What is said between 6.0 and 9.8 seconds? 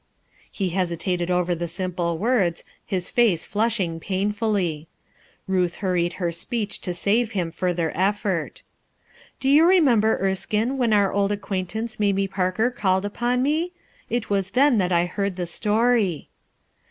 her speech to save him further effort." Do you